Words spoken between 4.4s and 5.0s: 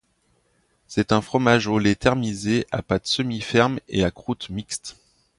mixte.